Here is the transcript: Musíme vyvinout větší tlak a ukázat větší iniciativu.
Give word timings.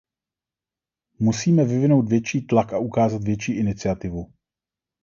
Musíme 1.19 1.65
vyvinout 1.65 2.01
větší 2.09 2.47
tlak 2.47 2.73
a 2.73 2.77
ukázat 2.77 3.23
větší 3.23 3.55
iniciativu. 3.57 4.33